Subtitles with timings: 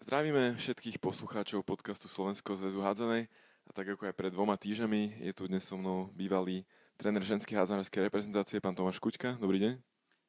[0.00, 3.28] Zdravíme všetkých poslucháčov podcastu Slovenského zväzu hádzanej
[3.68, 6.64] a tak ako aj pred dvoma týždňami je tu dnes so mnou bývalý
[6.96, 9.36] tréner ženskej hádzanárskej reprezentácie, pán Tomáš Kuťka.
[9.36, 9.76] Dobrý deň.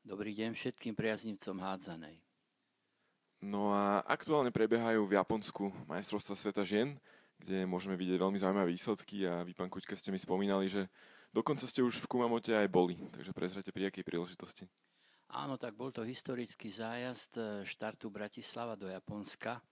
[0.04, 2.20] Dobrý deň všetkým priaznivcom hádzanej.
[3.40, 7.00] No a aktuálne prebiehajú v Japonsku majstrovstva sveta žien,
[7.40, 10.92] kde môžeme vidieť veľmi zaujímavé výsledky a vy, pán Kuťka, ste mi spomínali, že
[11.32, 14.68] dokonca ste už v Kumamote aj boli, takže prezrate pri akej príležitosti.
[15.32, 19.64] Áno, tak bol to historický zájazd eh, štartu Bratislava do Japonska,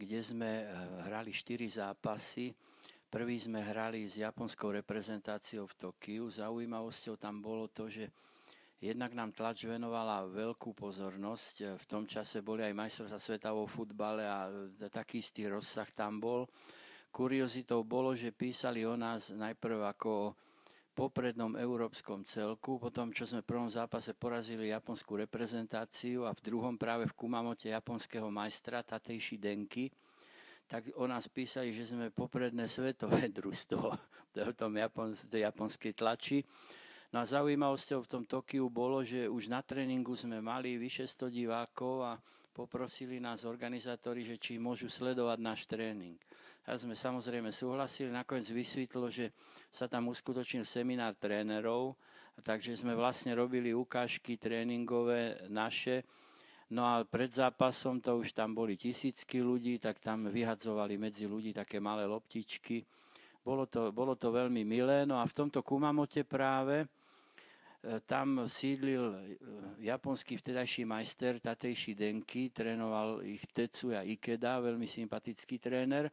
[0.00, 0.68] kde sme eh,
[1.04, 2.48] hrali štyri zápasy.
[3.12, 6.32] Prvý sme hrali s japonskou reprezentáciou v Tokiu.
[6.32, 8.08] Zaujímavosťou tam bolo to, že
[8.80, 11.54] jednak nám tlač venovala veľkú pozornosť.
[11.60, 14.48] Eh, v tom čase boli aj majstrovstvá sveta vo futbale a
[14.88, 16.48] taký istý rozsah tam bol.
[17.12, 20.32] Kuriozitou bolo, že písali o nás najprv ako o
[20.92, 26.74] poprednom európskom celku, potom čo sme v prvom zápase porazili japonskú reprezentáciu a v druhom
[26.76, 29.88] práve v Kumamote japonského majstra Tatejši Denki,
[30.70, 33.90] tak o nás písali, že sme popredné svetové družstvo
[34.34, 36.46] v tom japons- japonskej tlači.
[37.10, 41.26] No a zaujímavosťou v tom Tokiu bolo, že už na tréningu sme mali vyše 100
[41.26, 42.12] divákov a
[42.54, 46.14] poprosili nás organizátori, že či môžu sledovať náš tréning.
[46.68, 49.32] A sme samozrejme súhlasili, nakoniec vysvetlo, že
[49.72, 51.96] sa tam uskutočnil seminár trénerov,
[52.44, 56.04] takže sme vlastne robili ukážky tréningové naše,
[56.70, 61.50] No a pred zápasom to už tam boli tisícky ľudí, tak tam vyhadzovali medzi ľudí
[61.50, 62.86] také malé loptičky.
[63.42, 65.02] Bolo to, bolo to veľmi milé.
[65.02, 66.86] No a v tomto Kumamote práve e,
[68.06, 69.14] tam sídlil e,
[69.82, 76.06] japonský vtedajší majster Tatejši Denki, trénoval ich Tetsuya Ikeda, veľmi sympatický tréner.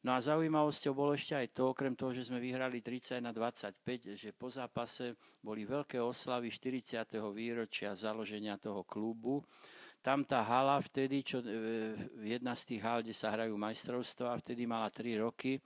[0.00, 4.16] No a zaujímavosťou bolo ešte aj to, okrem toho, že sme vyhrali 30 na 25,
[4.16, 5.12] že po zápase
[5.44, 7.20] boli veľké oslavy 40.
[7.36, 9.44] výročia založenia toho klubu.
[10.00, 11.92] Tam tá hala vtedy, čo, e,
[12.24, 15.60] jedna z tých hal, kde sa hrajú majstrovstvá, vtedy mala 3 roky,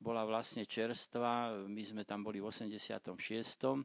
[0.00, 3.84] bola vlastne čerstvá, my sme tam boli v 86.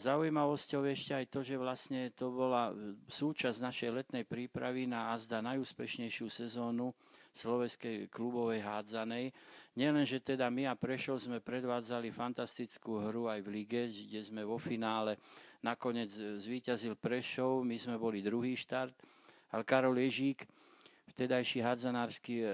[0.00, 2.72] Zaujímavosťou ešte aj to, že vlastne to bola
[3.12, 6.96] súčasť našej letnej prípravy na azda najúspešnejšiu sezónu
[7.36, 9.28] slovenskej klubovej hádzanej.
[9.76, 14.40] Nielen, že teda my a Prešov sme predvádzali fantastickú hru aj v lige, kde sme
[14.40, 15.20] vo finále
[15.60, 18.96] nakoniec zvíťazil Prešov, my sme boli druhý štart,
[19.52, 20.48] ale Karol Ježík,
[21.12, 22.46] vtedajší hádzanársky e,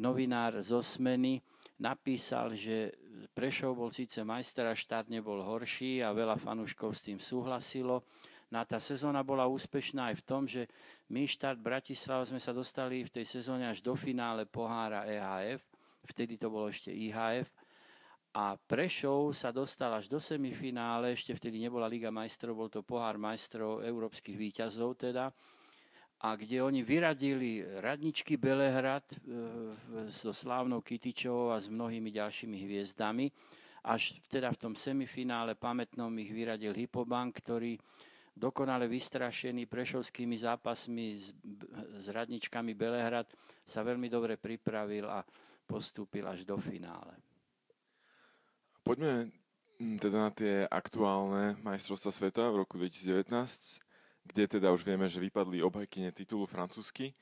[0.00, 1.44] novinár z Osmeny,
[1.82, 2.94] napísal, že
[3.34, 8.06] Prešov bol síce majster a štát nebol horší a veľa fanúškov s tým súhlasilo,
[8.52, 10.68] No a tá sezóna bola úspešná aj v tom, že
[11.08, 15.64] my štát Bratislava sme sa dostali v tej sezóne až do finále pohára EHF,
[16.04, 17.48] vtedy to bolo ešte IHF,
[18.36, 23.16] a Prešov sa dostal až do semifinále, ešte vtedy nebola Liga majstrov, bol to pohár
[23.16, 25.32] majstrov európskych výťazov teda,
[26.22, 29.16] a kde oni vyradili radničky Belehrad e,
[30.14, 33.26] so slávnou Kytičovou a s mnohými ďalšími hviezdami.
[33.82, 37.74] Až teda v tom semifinále pamätnom ich vyradil Hypobank, ktorý
[38.38, 41.34] dokonale vystrašený prešovskými zápasmi s,
[41.98, 43.26] s radničkami Belehrad,
[43.66, 45.26] sa veľmi dobre pripravil a
[45.66, 47.18] postúpil až do finále.
[48.86, 49.34] Poďme
[49.98, 53.26] teda na tie aktuálne majstrovstvá sveta v roku 2019,
[54.26, 57.14] kde teda už vieme, že vypadli obhajkyne titulu francúzsky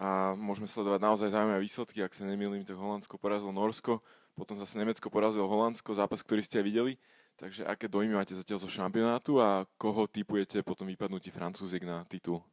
[0.00, 2.00] a môžeme sledovať naozaj zaujímavé výsledky.
[2.00, 4.00] Ak sa nemýlim, tak Holandsko porazilo Norsko,
[4.32, 6.92] potom zase Nemecko porazilo Holandsko, zápas, ktorý ste aj videli.
[7.36, 12.44] Takže aké dojmy máte zatiaľ zo šampionátu a koho typujete potom vypadnutí Francúziek na titul?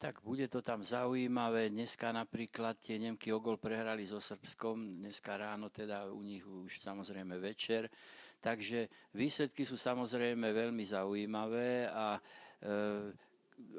[0.00, 1.68] Tak bude to tam zaujímavé.
[1.68, 7.36] Dneska napríklad tie Nemky ogol prehrali so Srbskom, dneska ráno teda u nich už samozrejme
[7.36, 7.92] večer.
[8.40, 12.20] Takže výsledky sú samozrejme veľmi zaujímavé a e,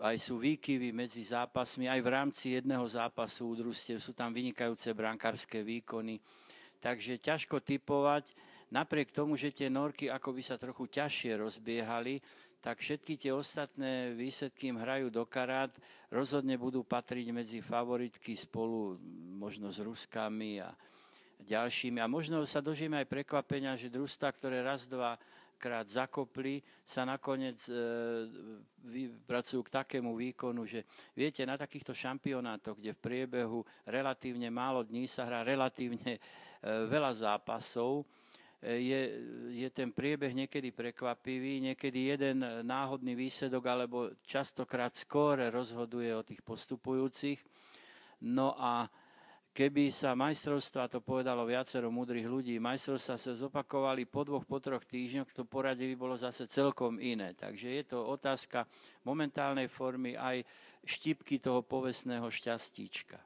[0.06, 5.66] aj sú výkyvy medzi zápasmi, aj v rámci jedného zápasu údružstiev sú tam vynikajúce brankárske
[5.66, 6.22] výkony.
[6.82, 8.34] Takže ťažko typovať.
[8.72, 12.22] Napriek tomu, že tie norky ako by sa trochu ťažšie rozbiehali,
[12.62, 15.74] tak všetky tie ostatné výsledky im hrajú do karát,
[16.14, 19.02] rozhodne budú patriť medzi favoritky spolu
[19.42, 20.70] možno s Ruskami a
[21.46, 22.00] ďalšími.
[22.02, 25.18] A možno sa dožijeme aj prekvapenia, že družstva, ktoré raz, dva
[25.62, 27.74] krát zakopli, sa nakoniec e,
[29.30, 30.82] pracujú k takému výkonu, že
[31.14, 36.20] viete, na takýchto šampionátoch, kde v priebehu relatívne málo dní sa hrá relatívne e,
[36.66, 38.10] veľa zápasov,
[38.62, 39.02] je,
[39.58, 46.46] je ten priebeh niekedy prekvapivý, niekedy jeden náhodný výsledok alebo častokrát skôr rozhoduje o tých
[46.46, 47.42] postupujúcich.
[48.22, 48.86] No a
[49.52, 54.84] keby sa majstrovstva, to povedalo viacero múdrych ľudí, majstrovstva sa zopakovali po dvoch, po troch
[54.88, 57.36] týždňoch, to poradie by bolo zase celkom iné.
[57.36, 58.64] Takže je to otázka
[59.04, 60.48] momentálnej formy aj
[60.88, 63.20] štipky toho povestného šťastíčka.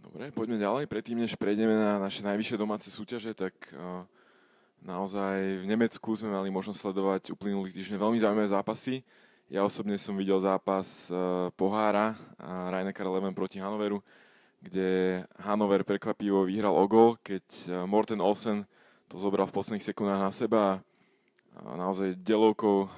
[0.00, 0.88] Dobre, poďme ďalej.
[0.88, 4.00] Predtým, než prejdeme na naše najvyššie domáce súťaže, tak uh,
[4.80, 9.04] naozaj v Nemecku sme mali možnosť sledovať uplynulých týždňov veľmi zaujímavé zápasy.
[9.52, 14.00] Ja osobne som videl zápas uh, pohára Rhein-Neckar Leven proti Hanoveru
[14.60, 18.68] kde Hanover prekvapivo vyhral o gol, keď e, Morten Olsen
[19.08, 20.84] to zobral v posledných sekundách na seba
[21.56, 22.88] a naozaj delovkou e,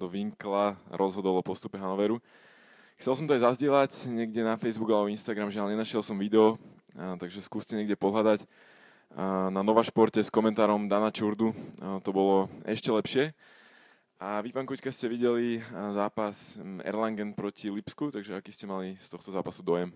[0.00, 2.16] do Winkla rozhodol o postupe Hanoveru.
[2.96, 6.56] Chcel som to aj zazdieľať niekde na Facebook alebo Instagram, že ale nenašiel som video,
[6.94, 8.46] takže skúste niekde pohľadať
[9.50, 11.50] na Nova Športe s komentárom Dana Čurdu.
[11.82, 13.34] To bolo ešte lepšie.
[14.22, 15.58] A vy, pán Kuťka, ste videli
[15.90, 16.54] zápas
[16.86, 19.90] Erlangen proti Lipsku, takže aký ste mali z tohto zápasu dojem?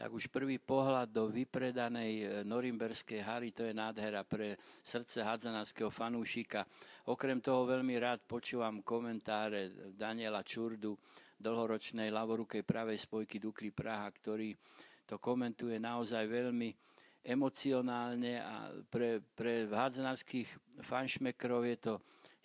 [0.00, 5.92] Tak už prvý pohľad do vypredanej e, norimberskej hary, to je nádhera pre srdce hadzanárskeho
[5.92, 6.64] fanúšika.
[7.12, 10.96] Okrem toho veľmi rád počúvam komentáre Daniela Čurdu,
[11.36, 14.56] dlhoročnej lavorukej pravej spojky Dukly Praha, ktorý
[15.04, 16.72] to komentuje naozaj veľmi
[17.20, 21.94] emocionálne a pre, pre hádzanárských fanšmekrov je to,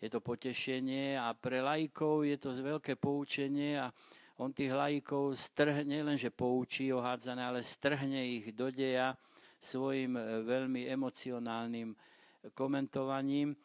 [0.04, 3.96] je to potešenie a pre laikov je to veľké poučenie a
[4.38, 9.16] on tých laikov strhne, lenže poučí o hádzané, ale strhne ich do deja
[9.64, 11.96] svojim e, veľmi emocionálnym
[12.52, 13.56] komentovaním.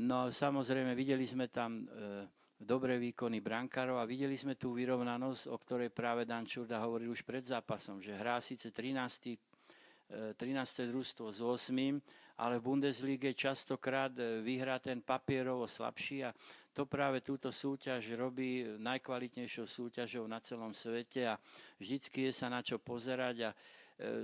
[0.00, 2.26] No samozrejme, videli sme tam e,
[2.56, 7.20] dobré výkony brankárov a videli sme tú vyrovnanosť, o ktorej práve Dan Čurda hovoril už
[7.20, 10.36] pred zápasom, že hrá síce 13.
[10.36, 10.40] 13.
[10.40, 12.00] E, družstvo s 8,
[12.36, 14.12] ale v Bundeslige častokrát
[14.44, 16.30] vyhrá ten papierovo slabší a
[16.76, 21.40] to práve túto súťaž robí najkvalitnejšou súťažou na celom svete a
[21.80, 23.56] vždycky je sa na čo pozerať a e,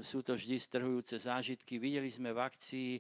[0.05, 1.81] sú to vždy strhujúce zážitky.
[1.81, 2.91] Videli sme v akcii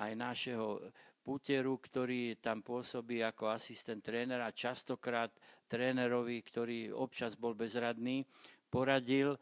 [0.00, 0.80] aj našeho
[1.20, 5.28] Puteru, ktorý tam pôsobí ako asistent trénera, častokrát
[5.68, 8.24] trénerovi, ktorý občas bol bezradný,
[8.72, 9.36] poradil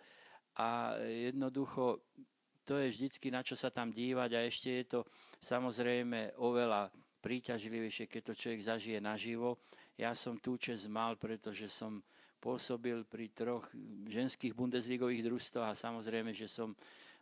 [0.58, 2.02] a jednoducho
[2.66, 5.00] to je vždycky na čo sa tam dívať a ešte je to
[5.38, 6.90] samozrejme oveľa
[7.22, 9.62] príťažlivejšie, keď to človek zažije naživo.
[9.96, 12.02] Ja som tú čest mal, pretože som
[12.38, 13.66] pôsobil pri troch
[14.06, 16.76] ženských bundesligových družstvách a samozrejme, že som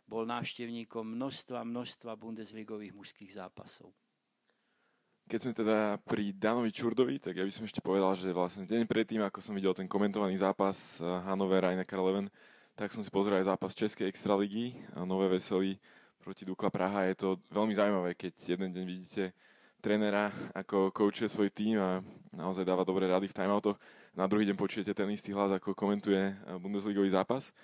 [0.05, 3.89] bol návštevníkom množstva, množstva bundesligových mužských zápasov.
[5.25, 8.85] Keď sme teda pri Danovi Čurdovi, tak ja by som ešte povedal, že vlastne deň
[8.85, 12.29] predtým, ako som videl ten komentovaný zápas eh, Hannover Rhein Karleven,
[12.75, 15.79] tak som si pozrel aj zápas Českej extraligy a Nové Veselý
[16.19, 17.07] proti Dukla Praha.
[17.07, 19.23] Je to veľmi zaujímavé, keď jeden deň vidíte
[19.79, 22.03] trénera, ako koučuje svoj tým a
[22.35, 23.79] naozaj dáva dobré rady v timeoutoch.
[24.11, 27.55] Na druhý deň počujete ten istý hlas, ako komentuje Bundesligový zápas.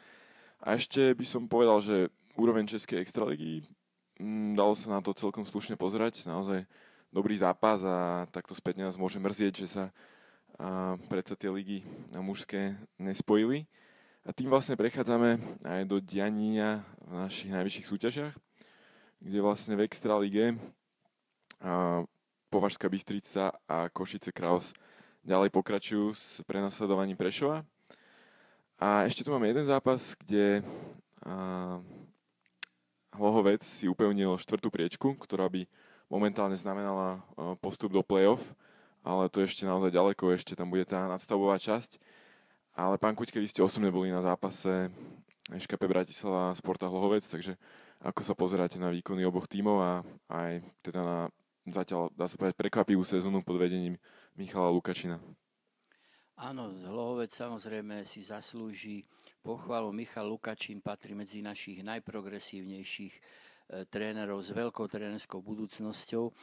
[0.63, 2.07] A ešte by som povedal, že
[2.39, 3.67] úroveň Českej extraligy,
[4.15, 6.23] mm, dalo sa na to celkom slušne pozerať.
[6.23, 6.63] Naozaj
[7.11, 9.85] dobrý zápas a takto späť nás môže mrzieť, že sa
[11.11, 11.83] predsa tie ligy
[12.15, 13.67] mužské nespojili.
[14.21, 18.33] A tým vlastne prechádzame aj do diania v našich najvyšších súťažiach,
[19.17, 20.53] kde vlastne v Extralige
[22.53, 24.77] Považská Bystrica a Košice Kraus
[25.25, 27.65] ďalej pokračujú s prenasledovaním Prešova.
[28.77, 30.61] A ešte tu máme jeden zápas, kde
[33.17, 35.65] Hlohovec si upevnil štvrtú priečku, ktorá by
[36.13, 37.25] momentálne znamenala
[37.57, 38.41] postup do play-off,
[39.01, 41.97] ale to ešte naozaj ďaleko, ešte tam bude tá nadstavová časť.
[42.75, 44.87] Ale pán Kuťke, vy ste osobne boli na zápase
[45.51, 47.59] ŠKP Bratislava Sporta Hlohovec, takže
[47.99, 49.91] ako sa pozeráte na výkony oboch tímov a
[50.31, 51.17] aj teda na
[51.69, 53.99] zatiaľ, dá sa povedať, prekvapivú sezónu pod vedením
[54.33, 55.21] Michala Lukačina.
[56.41, 59.05] Áno, Hlohovec samozrejme si zaslúži
[59.45, 59.93] pochvalu.
[59.93, 63.21] Michal Lukačín patrí medzi našich najprogresívnejších e,
[63.85, 66.33] trénerov s veľkou trénerskou budúcnosťou.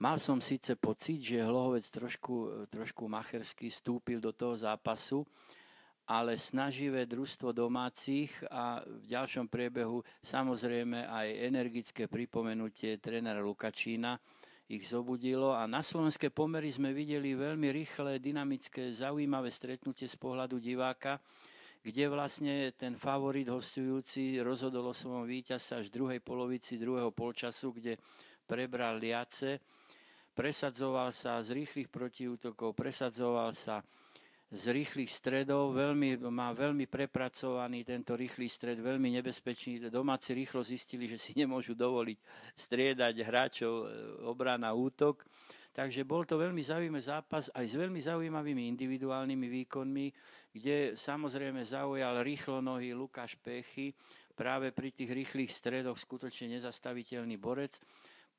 [0.00, 5.20] Mal som síce pocit, že Hlohovec trošku, e, trošku machersky stúpil do toho zápasu,
[6.06, 14.18] ale snaživé družstvo domácich a v ďalšom priebehu samozrejme aj energické pripomenutie trénera Lukačína,
[14.72, 15.52] ich zobudilo.
[15.52, 21.20] A na slovenské pomery sme videli veľmi rýchle, dynamické, zaujímavé stretnutie z pohľadu diváka,
[21.82, 27.74] kde vlastne ten favorit hostujúci rozhodol o svojom víťazsa až v druhej polovici druhého polčasu,
[27.74, 27.98] kde
[28.46, 29.58] prebral Liace,
[30.32, 33.82] presadzoval sa z rýchlych protiútokov, presadzoval sa
[34.52, 39.88] z rýchlych stredov, veľmi, má veľmi prepracovaný tento rýchly stred, veľmi nebezpečný.
[39.88, 42.18] Domáci rýchlo zistili, že si nemôžu dovoliť
[42.52, 43.84] striedať hráčov e,
[44.28, 45.24] obrana útok.
[45.72, 50.06] Takže bol to veľmi zaujímavý zápas aj s veľmi zaujímavými individuálnymi výkonmi.
[50.52, 53.96] kde samozrejme zaujal rýchlo nohy Lukáš Pechy,
[54.36, 57.80] práve pri tých rýchlych stredoch skutočne nezastaviteľný borec.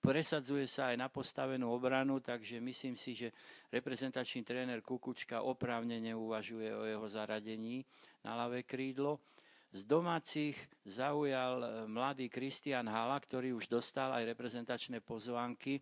[0.03, 3.31] Presadzuje sa aj na postavenú obranu, takže myslím si, že
[3.71, 7.87] reprezentačný tréner Kukučka oprávne neuvažuje o jeho zaradení
[8.19, 9.23] na ľavé krídlo.
[9.71, 15.79] Z domácich zaujal e, mladý Kristian Hala, ktorý už dostal aj reprezentačné pozvánky.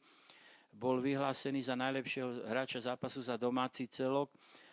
[0.69, 4.29] Bol vyhlásený za najlepšieho hráča zápasu za domáci celok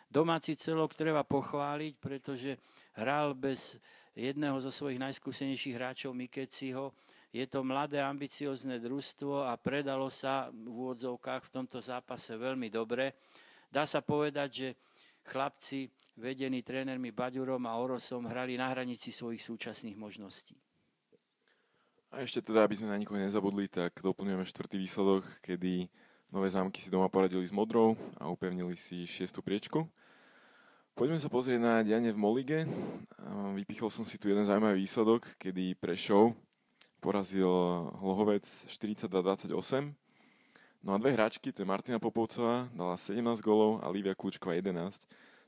[0.09, 2.57] Domáci celok treba pochváliť, pretože
[2.97, 3.76] hral bez
[4.17, 6.97] jedného zo svojich najskúsenejších hráčov Mikeciho.
[7.29, 13.13] Je to mladé, ambiciozne družstvo a predalo sa v úvodzovkách v tomto zápase veľmi dobre.
[13.69, 14.69] Dá sa povedať, že
[15.29, 20.57] chlapci vedení trénermi Baďurom a Orosom hrali na hranici svojich súčasných možností.
[22.09, 25.93] A ešte teda, aby sme na nikoho nezabudli, tak doplňujeme štvrtý výsledok, kedy
[26.29, 29.89] Nové zámky si doma poradili s Modrou a upevnili si šiestu priečku.
[30.93, 32.69] Poďme sa pozrieť na dianie v Molige.
[33.57, 36.37] Vypichol som si tu jeden zaujímavý výsledok, kedy Prešov
[36.99, 37.50] porazil
[38.02, 39.95] Hlohovec 42-28.
[40.78, 44.95] No a dve hráčky, to je Martina Popovcová, dala 17 golov a Lívia Kľúčková 11.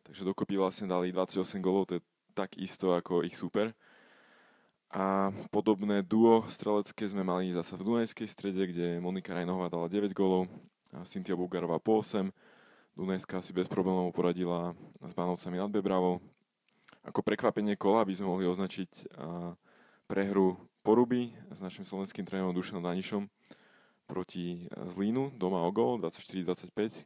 [0.03, 2.03] Takže dokopy vlastne dali 28 golov, to je
[2.35, 3.71] tak isto ako ich super.
[4.91, 10.11] A podobné duo strelecké sme mali zase v Dunajskej strede, kde Monika Rajnová dala 9
[10.11, 10.51] golov
[11.07, 12.27] Cynthia Bugarová po 8.
[12.99, 16.19] Dunajská si bez problémov poradila s Bánovcami nad Bebravou.
[17.07, 19.15] Ako prekvapenie kola by sme mohli označiť
[20.11, 23.29] prehru Poruby s našim slovenským trénerom Dušanom Danišom
[24.09, 27.05] proti Zlínu, doma o gol 24-25,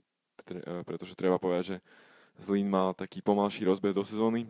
[0.86, 1.76] pretože treba povedať, že
[2.38, 4.46] Zlín mal taký pomalší rozbeh do sezóny.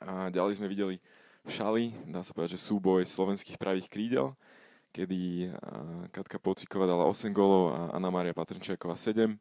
[0.00, 0.96] A ďalej sme videli
[1.44, 4.32] šali, dá sa povedať, že súboj slovenských pravých krídel,
[4.88, 5.52] kedy
[6.08, 9.36] Katka Pociková dala 8 gólov a Anna Maria Patrnčiaková 7.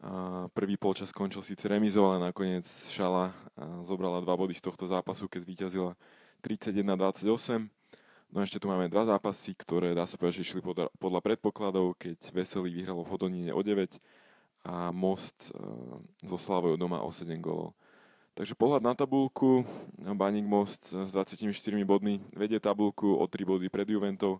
[0.00, 3.34] A prvý polčas skončil síce remizou, ale nakoniec Šala
[3.82, 5.92] zobrala dva body z tohto zápasu, keď zvíťazila
[6.40, 7.79] 31-28.
[8.30, 11.98] No ešte tu máme dva zápasy, ktoré dá sa povedať, že išli podľa, podľa predpokladov,
[11.98, 13.98] keď Veselý vyhralo v Hodonine o 9
[14.70, 15.50] a Most
[16.22, 17.74] so Slavou doma o 7 gólov.
[18.38, 19.66] Takže pohľad na tabulku,
[19.98, 21.42] Baník Most s 24
[21.82, 24.38] bodmi vedie tabulku o 3 body pred Juventou,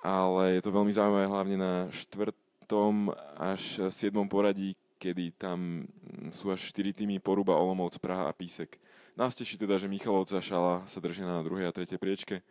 [0.00, 4.16] ale je to veľmi zaujímavé hlavne na štvrtom až 7.
[4.32, 5.84] poradí, kedy tam
[6.32, 8.80] sú až 4 týmy Poruba, Olomouc, Praha a Písek.
[9.16, 12.44] Nás teší teda, že Michalovca Šala sa drží na druhej a tretej priečke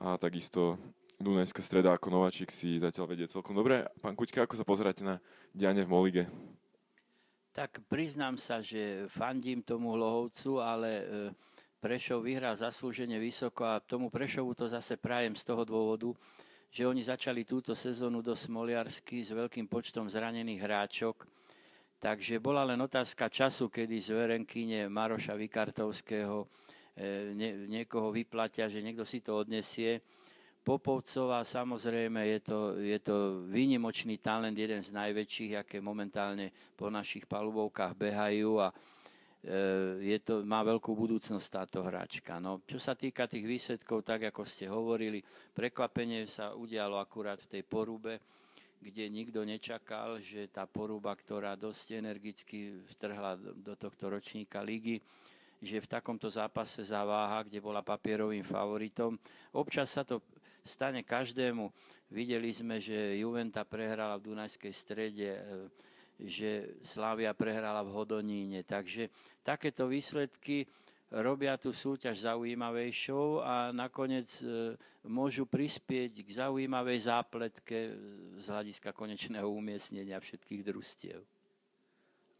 [0.00, 0.80] a takisto
[1.20, 3.84] Dunajská streda ako Nováčik si zatiaľ vedie celkom dobre.
[4.00, 5.20] Pán Kuťka, ako sa pozeráte na
[5.52, 6.24] dianie v Molige?
[7.52, 11.04] Tak priznám sa, že fandím tomu Lohovcu, ale e,
[11.76, 16.08] Prešov vyhrá zaslúžene vysoko a tomu Prešovu to zase prajem z toho dôvodu,
[16.72, 21.28] že oni začali túto sezónu do Smoliarsky s veľkým počtom zranených hráčok.
[22.02, 26.50] Takže bola len otázka času, kedy z Verenkyne Maroša Vikartovského
[26.98, 27.30] e,
[27.70, 30.02] niekoho vyplatia, že niekto si to odnesie
[30.62, 37.26] Popovcová samozrejme je to, je to výnimočný talent, jeden z najväčších, aké momentálne po našich
[37.26, 38.74] palubovkách behajú a e,
[40.06, 42.38] je to, má veľkú budúcnosť táto hráčka.
[42.38, 45.18] No, čo sa týka tých výsledkov, tak ako ste hovorili,
[45.50, 48.22] prekvapenie sa udialo akurát v tej porube,
[48.82, 54.98] kde nikto nečakal, že tá poruba, ktorá dosť energicky vtrhla do tohto ročníka ligy,
[55.62, 59.14] že v takomto zápase zaváha, kde bola papierovým favoritom.
[59.54, 60.18] Občas sa to
[60.66, 61.70] stane každému.
[62.10, 65.42] Videli sme, že Juventa prehrala v Dunajskej strede, e,
[66.26, 68.66] že Slavia prehrala v Hodoníne.
[68.66, 69.06] Takže
[69.46, 70.66] takéto výsledky
[71.12, 77.92] robia tú súťaž zaujímavejšou a nakoniec e, môžu prispieť k zaujímavej zápletke
[78.40, 81.20] z hľadiska konečného umiestnenia všetkých družstiev.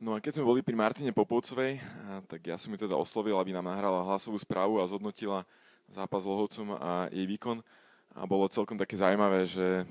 [0.03, 1.79] No a keď sme boli pri Martine Popovcovej,
[2.27, 5.47] tak ja som ju teda oslovil, aby nám nahrala hlasovú správu a zhodnotila
[5.87, 7.63] zápas Lohovcom a jej výkon
[8.11, 9.87] a bolo celkom také zaujímavé, že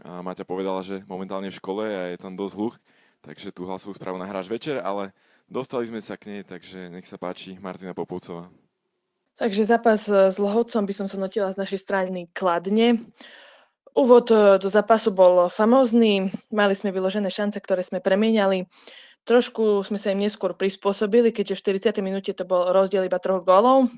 [0.00, 2.76] Maťa povedala, že momentálne v škole a je tam dosť hluch,
[3.20, 5.12] takže tú hlasovú správu nahráš večer, ale
[5.50, 8.48] dostali sme sa k nej, takže nech sa páči Martina Popovcová.
[9.36, 13.02] Takže zápas s Lohovcom by som sa notila z našej strany kladne.
[13.96, 18.70] Úvod e, do zápasu bol famózny, mali sme vyložené šance, ktoré sme premieniali.
[19.26, 22.04] Trošku sme sa im neskôr prispôsobili, keďže v 40.
[22.04, 23.90] minúte to bol rozdiel iba troch gólov.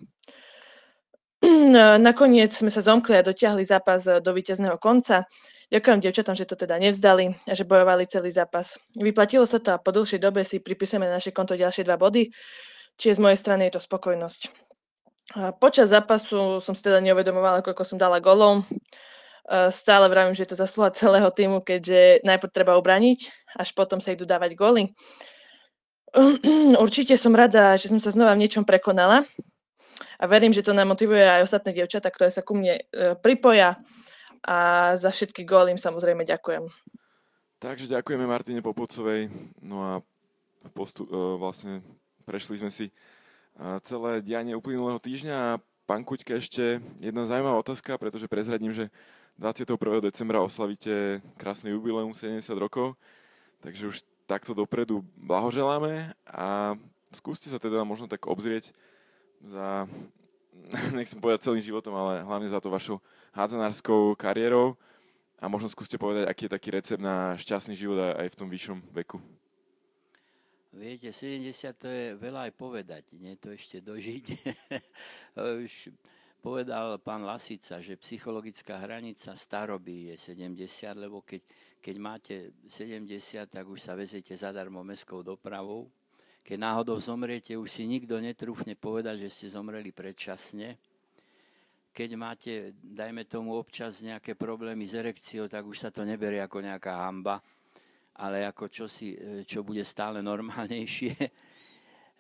[2.07, 5.27] Nakoniec sme sa zomkli a dotiahli zápas do víťazného konca.
[5.73, 8.77] Ďakujem devčatom, že to teda nevzdali a že bojovali celý zápas.
[8.93, 12.29] Vyplatilo sa to a po dlhšej dobe si pripisujeme na naše konto ďalšie dva body,
[13.01, 14.53] čiže z mojej strany je to spokojnosť.
[15.57, 18.69] Počas zápasu som si teda neuvedomovala, koľko som dala golov.
[19.73, 24.13] Stále vravím, že je to zaslúha celého týmu, keďže najprv treba ubraniť, až potom sa
[24.13, 24.93] idú dávať góly.
[26.85, 29.25] Určite som rada, že som sa znova v niečom prekonala
[30.21, 33.81] a verím, že to nám motivuje aj ostatné dievčatá, ktoré sa ku mne e, pripoja
[34.43, 36.67] a za všetky góly im samozrejme ďakujem.
[37.63, 39.31] Takže ďakujeme Martine Popocovej.
[39.63, 39.93] No a
[40.75, 41.79] postu, e, vlastne
[42.27, 42.93] prešli sme si e,
[43.87, 48.91] celé dianie uplynulého týždňa a pán Kuťka ešte jedna zaujímavá otázka, pretože prezradím, že
[49.39, 49.79] 21.
[50.03, 52.99] decembra oslavíte krásny jubileum 70 rokov,
[53.63, 53.97] takže už
[54.27, 56.75] takto dopredu blahoželáme a
[57.13, 58.71] skúste sa teda možno tak obzrieť
[59.43, 59.87] za,
[60.97, 63.01] nechcem povedať celým životom, ale hlavne za to vašou
[63.33, 64.77] hádzanárskou kariérou
[65.41, 68.79] a možno skúste povedať, aký je taký recept na šťastný život aj v tom vyššom
[68.95, 69.19] veku.
[70.73, 74.25] Viete, 70 to je veľa aj povedať, nie to ešte dožiť.
[75.67, 75.93] Už
[76.41, 81.45] povedal pán Lasica, že psychologická hranica staroby je 70, lebo keď,
[81.77, 85.93] keď máte 70, tak už sa vezete zadarmo mestskou dopravou,
[86.43, 90.75] keď náhodou zomriete, už si nikto netrúfne povedať, že ste zomreli predčasne.
[91.95, 96.65] Keď máte, dajme tomu občas nejaké problémy s erekciou, tak už sa to neberie ako
[96.65, 97.39] nejaká hamba,
[98.19, 101.15] ale ako čosi, e, čo bude stále normálnejšie.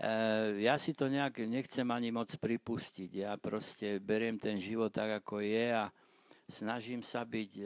[0.03, 3.23] E, ja si to nejak nechcem ani moc pripustiť.
[3.23, 5.95] Ja proste beriem ten život tak, ako je a
[6.51, 7.65] snažím sa byť e,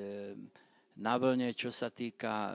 [0.96, 2.52] na vlne, čo sa týka e,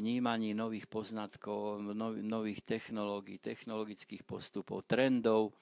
[0.00, 1.84] vnímaní nových poznatkov,
[2.24, 5.52] nových technológií, technologických postupov, trendov.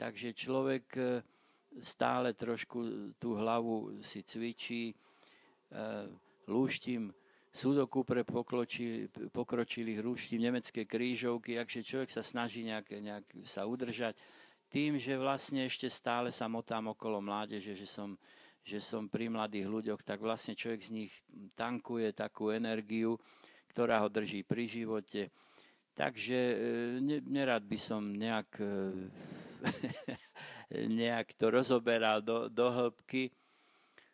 [0.00, 1.02] Takže človek e,
[1.84, 4.94] stále trošku tú hlavu si cvičí, e,
[6.48, 7.12] lúštim
[7.50, 8.22] sudoku pre
[9.28, 14.16] pokročilých rúštim nemecké krížovky, takže človek sa snaží nejak, nejak sa udržať
[14.70, 18.14] tým, že vlastne ešte stále sa motám okolo mládeže, že som
[18.64, 21.12] že som pri mladých ľuďoch, tak vlastne človek z nich
[21.56, 23.16] tankuje takú energiu,
[23.72, 25.32] ktorá ho drží pri živote.
[25.96, 26.56] Takže e,
[27.02, 28.76] ne, nerad by som nejak, e,
[31.00, 33.32] nejak to rozoberal do, do hĺbky.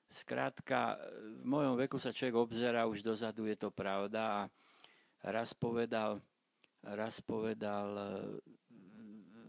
[0.07, 0.97] Skrátka,
[1.43, 4.47] v mojom veku sa človek obzerá už dozadu, je to pravda.
[4.47, 6.23] A raz povedal,
[6.81, 8.07] raz povedal e,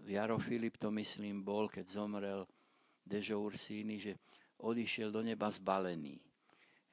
[0.07, 2.41] Jaro Filip, to myslím bol, keď zomrel
[3.07, 4.19] Dežo Ursíny, že
[4.61, 6.17] odišiel do neba zbalený.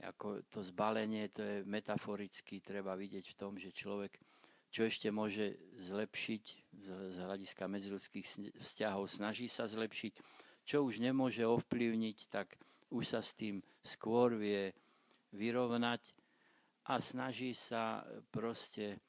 [0.05, 4.21] Ako to zbalenie, to je metaforicky, treba vidieť v tom, že človek,
[4.69, 6.45] čo ešte môže zlepšiť
[7.15, 8.27] z hľadiska medziludských
[8.59, 10.13] vzťahov, snaží sa zlepšiť,
[10.67, 12.59] čo už nemôže ovplyvniť, tak
[12.91, 14.75] už sa s tým skôr vie
[15.33, 16.03] vyrovnať
[16.91, 19.01] a snaží sa proste,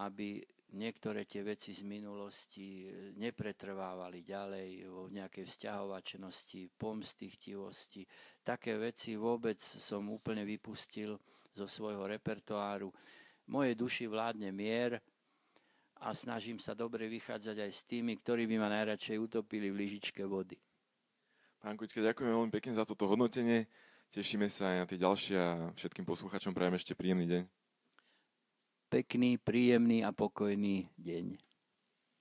[0.00, 0.40] aby
[0.74, 7.30] niektoré tie veci z minulosti e, nepretrvávali ďalej vo nejakej vzťahovačnosti, pomsty.
[8.42, 11.14] Také veci vôbec som úplne vypustil
[11.54, 12.90] zo svojho repertoáru.
[13.46, 14.98] Mojej duši vládne mier
[16.02, 20.26] a snažím sa dobre vychádzať aj s tými, ktorí by ma najradšej utopili v lyžičke
[20.26, 20.58] vody.
[21.62, 23.70] Pán Kuťka, ďakujem veľmi pekne za toto hodnotenie.
[24.12, 27.65] Tešíme sa aj na tie ďalšie a všetkým posluchačom prajem ešte príjemný deň
[28.86, 31.36] pekný, príjemný a pokojný deň.